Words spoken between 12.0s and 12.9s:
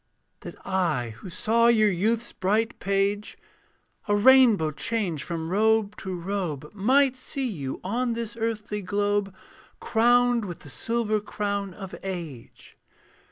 age.